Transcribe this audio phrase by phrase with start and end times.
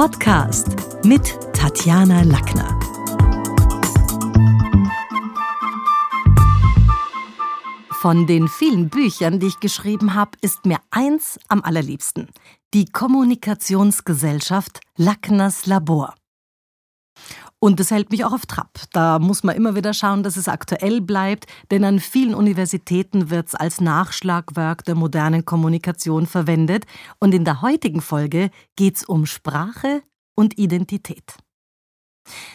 [0.00, 2.80] Podcast mit Tatjana Lackner.
[8.00, 12.28] Von den vielen Büchern, die ich geschrieben habe, ist mir eins am allerliebsten.
[12.72, 16.14] Die Kommunikationsgesellschaft Lackners Labor.
[17.62, 18.80] Und das hält mich auch auf Trab.
[18.92, 23.48] Da muss man immer wieder schauen, dass es aktuell bleibt, denn an vielen Universitäten wird
[23.48, 26.86] es als Nachschlagwerk der modernen Kommunikation verwendet.
[27.18, 30.02] Und in der heutigen Folge geht es um Sprache
[30.34, 31.36] und Identität.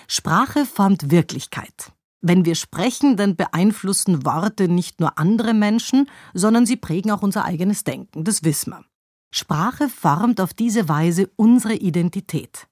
[0.08, 1.92] Sprache formt Wirklichkeit.
[2.22, 7.46] Wenn wir sprechen, dann beeinflussen Worte nicht nur andere Menschen, sondern sie prägen auch unser
[7.46, 8.84] eigenes Denken, das wissen wir.
[9.32, 12.68] Sprache formt auf diese Weise unsere Identität.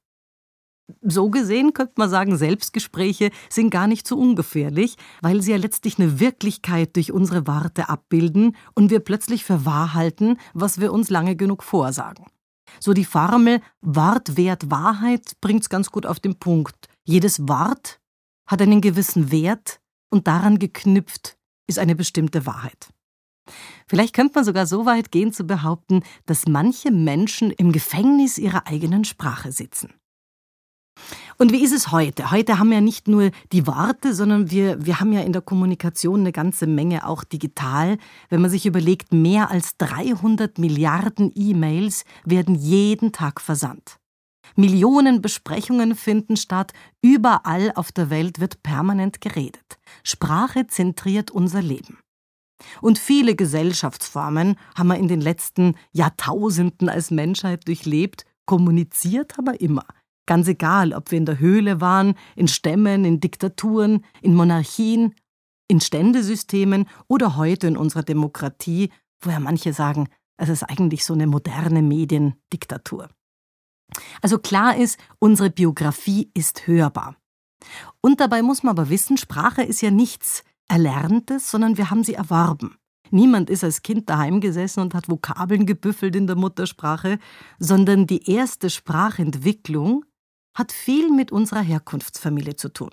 [1.02, 5.98] So gesehen könnte man sagen, Selbstgespräche sind gar nicht so ungefährlich, weil sie ja letztlich
[5.98, 11.10] eine Wirklichkeit durch unsere Worte abbilden und wir plötzlich für wahr halten, was wir uns
[11.10, 12.26] lange genug vorsagen.
[12.80, 16.90] So die Formel Wort wert Wahrheit bringt's ganz gut auf den Punkt.
[17.04, 18.02] Jedes Wort
[18.48, 19.80] hat einen gewissen Wert
[20.10, 22.90] und daran geknüpft ist eine bestimmte Wahrheit.
[23.88, 28.68] Vielleicht könnte man sogar so weit gehen zu behaupten, dass manche Menschen im Gefängnis ihrer
[28.68, 29.94] eigenen Sprache sitzen.
[31.44, 32.32] Und wie ist es heute?
[32.32, 35.42] Heute haben wir ja nicht nur die Worte, sondern wir, wir haben ja in der
[35.42, 37.98] Kommunikation eine ganze Menge auch digital.
[38.30, 43.98] Wenn man sich überlegt, mehr als 300 Milliarden E-Mails werden jeden Tag versandt.
[44.56, 49.80] Millionen Besprechungen finden statt, überall auf der Welt wird permanent geredet.
[50.02, 52.00] Sprache zentriert unser Leben.
[52.80, 59.84] Und viele Gesellschaftsformen haben wir in den letzten Jahrtausenden als Menschheit durchlebt, kommuniziert aber immer.
[60.26, 65.16] Ganz egal, ob wir in der Höhle waren, in Stämmen, in Diktaturen, in Monarchien,
[65.68, 68.90] in Ständesystemen oder heute in unserer Demokratie,
[69.22, 70.08] wo ja manche sagen,
[70.38, 73.10] es ist eigentlich so eine moderne Mediendiktatur.
[74.22, 77.16] Also klar ist, unsere Biografie ist hörbar.
[78.02, 82.16] Und dabei muss man aber wissen, Sprache ist ja nichts Erlerntes, sondern wir haben sie
[82.16, 82.78] erworben.
[83.12, 87.20] Niemand ist als Kind daheim gesessen und hat Vokabeln gebüffelt in der Muttersprache,
[87.60, 90.04] sondern die erste Sprachentwicklung
[90.54, 92.92] hat viel mit unserer Herkunftsfamilie zu tun.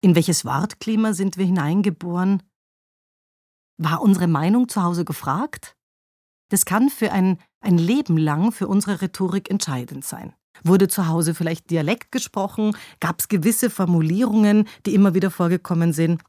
[0.00, 2.42] In welches Wortklima sind wir hineingeboren?
[3.78, 5.76] War unsere Meinung zu Hause gefragt?
[6.50, 10.34] Das kann für ein, ein Leben lang für unsere Rhetorik entscheidend sein.
[10.64, 12.76] Wurde zu Hause vielleicht Dialekt gesprochen?
[13.00, 16.22] Gab es gewisse Formulierungen, die immer wieder vorgekommen sind?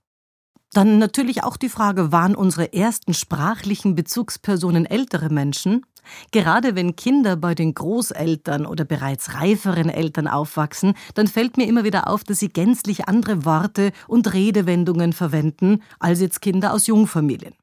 [0.73, 5.85] Dann natürlich auch die Frage, waren unsere ersten sprachlichen Bezugspersonen ältere Menschen?
[6.31, 11.83] Gerade wenn Kinder bei den Großeltern oder bereits reiferen Eltern aufwachsen, dann fällt mir immer
[11.83, 17.55] wieder auf, dass sie gänzlich andere Worte und Redewendungen verwenden als jetzt Kinder aus Jungfamilien.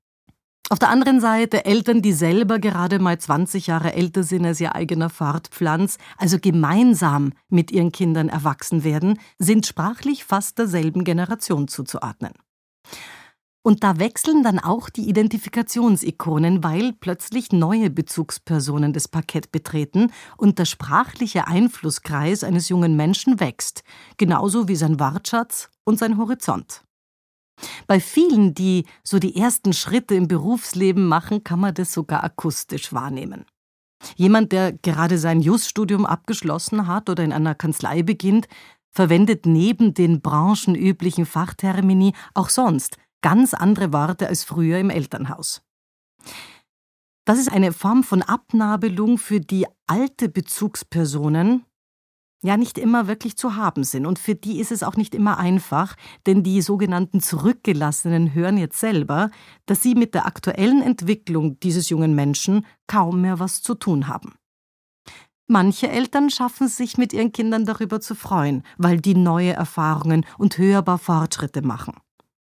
[0.70, 4.74] Auf der anderen Seite Eltern, die selber gerade mal 20 Jahre älter sind als ihr
[4.74, 12.32] eigener Fortpflanz, also gemeinsam mit ihren Kindern erwachsen werden, sind sprachlich fast derselben Generation zuzuordnen.
[13.66, 20.58] Und da wechseln dann auch die Identifikationsikonen, weil plötzlich neue Bezugspersonen das Parkett betreten und
[20.58, 23.82] der sprachliche Einflusskreis eines jungen Menschen wächst,
[24.18, 26.84] genauso wie sein Wortschatz und sein Horizont.
[27.86, 32.92] Bei vielen, die so die ersten Schritte im Berufsleben machen, kann man das sogar akustisch
[32.92, 33.46] wahrnehmen.
[34.16, 38.46] Jemand, der gerade sein Juststudium abgeschlossen hat oder in einer Kanzlei beginnt,
[38.90, 45.62] verwendet neben den branchenüblichen Fachtermini auch sonst ganz andere Worte als früher im Elternhaus.
[47.24, 51.64] Das ist eine Form von Abnabelung, für die alte Bezugspersonen
[52.42, 54.04] ja nicht immer wirklich zu haben sind.
[54.04, 55.96] Und für die ist es auch nicht immer einfach,
[56.26, 59.30] denn die sogenannten Zurückgelassenen hören jetzt selber,
[59.64, 64.34] dass sie mit der aktuellen Entwicklung dieses jungen Menschen kaum mehr was zu tun haben.
[65.46, 70.26] Manche Eltern schaffen es sich mit ihren Kindern darüber zu freuen, weil die neue Erfahrungen
[70.36, 71.94] und hörbar Fortschritte machen.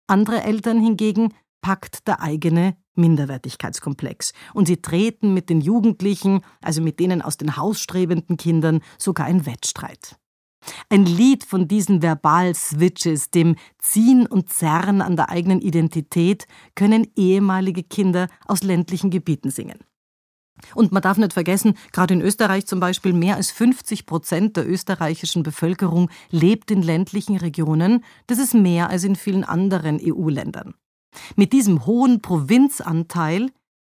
[0.08, 6.98] Andere Eltern hingegen packt der eigene Minderwertigkeitskomplex und sie treten mit den Jugendlichen, also mit
[6.98, 10.16] denen aus den hausstrebenden Kindern, sogar in Wettstreit.
[10.88, 17.82] Ein Lied von diesen Verbal-Switches, dem Ziehen und Zerren an der eigenen Identität, können ehemalige
[17.82, 19.78] Kinder aus ländlichen Gebieten singen.
[20.74, 24.68] Und man darf nicht vergessen, gerade in Österreich zum Beispiel, mehr als 50 Prozent der
[24.68, 28.04] österreichischen Bevölkerung lebt in ländlichen Regionen.
[28.26, 30.74] Das ist mehr als in vielen anderen EU-Ländern.
[31.36, 33.50] Mit diesem hohen Provinzanteil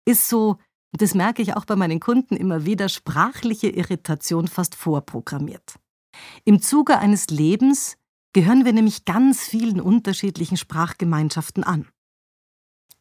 [0.05, 0.57] ist so,
[0.93, 5.75] das merke ich auch bei meinen Kunden immer wieder, sprachliche Irritation fast vorprogrammiert.
[6.45, 7.97] Im Zuge eines Lebens
[8.33, 11.89] gehören wir nämlich ganz vielen unterschiedlichen Sprachgemeinschaften an.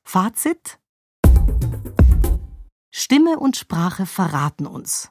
[0.04, 0.80] Fazit?
[3.00, 5.10] Stimme und Sprache verraten uns.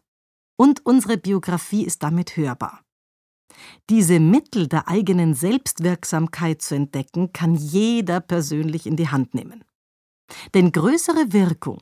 [0.58, 2.85] Und unsere Biografie ist damit hörbar.
[3.88, 9.64] Diese Mittel der eigenen Selbstwirksamkeit zu entdecken, kann jeder persönlich in die Hand nehmen.
[10.52, 11.81] Denn größere Wirkung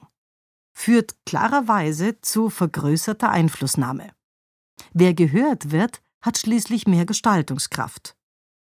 [0.72, 4.12] führt klarerweise zu vergrößerter Einflussnahme.
[4.92, 8.16] Wer gehört wird, hat schließlich mehr Gestaltungskraft.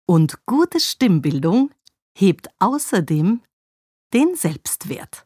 [0.06, 1.72] Und gute Stimmbildung
[2.16, 3.42] hebt außerdem
[4.14, 5.26] den Selbstwert.